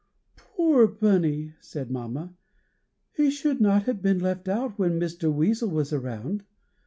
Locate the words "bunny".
0.87-1.53